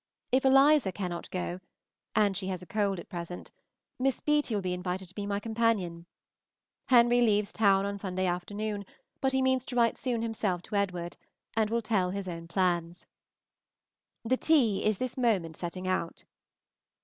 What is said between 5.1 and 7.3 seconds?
be my companion. Henry